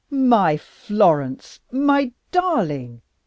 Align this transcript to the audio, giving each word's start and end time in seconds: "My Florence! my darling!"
"My 0.09 0.57
Florence! 0.57 1.59
my 1.71 2.11
darling!" 2.31 3.03